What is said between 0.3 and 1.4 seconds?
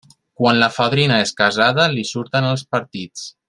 Quan la fadrina és